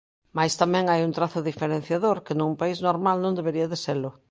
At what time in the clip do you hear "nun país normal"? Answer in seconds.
2.39-3.17